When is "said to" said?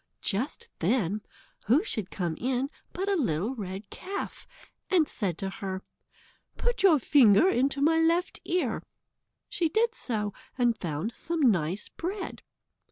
5.07-5.51